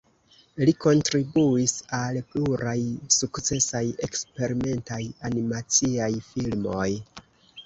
Li 0.67 0.71
kontribuis 0.85 1.73
al 1.97 2.17
pluraj 2.31 2.75
sukcesaj 3.17 3.83
eksperimentaj 4.09 4.99
animaciaj 5.31 6.11
filmoj. 6.33 6.89